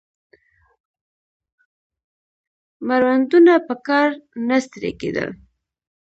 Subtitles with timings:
[2.87, 4.09] مړوندونه په کار
[4.47, 5.29] نه ستړي کېدل